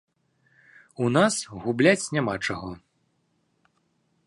[1.07, 1.35] У нас
[1.67, 2.71] губляць няма чаго.